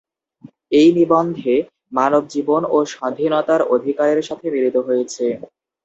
[0.71, 1.53] এই নিবন্ধে
[1.93, 5.25] মানব জীবন ও স্বাধীনতার অধিকারের সাথে মিলিত হয়েছে।